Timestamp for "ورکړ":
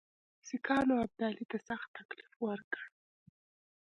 2.45-2.81